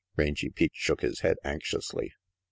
Rangy 0.17 0.49
Pete 0.49 0.71
shook 0.73 1.01
his 1.01 1.19
head 1.19 1.37
anxiously. 1.43 2.15